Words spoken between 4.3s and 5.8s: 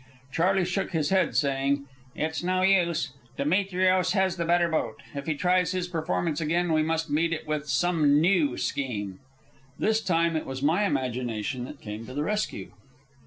the better boat. If he tries